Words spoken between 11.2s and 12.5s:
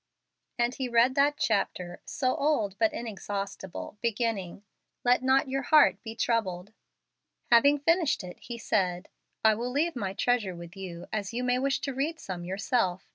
you may wish to read some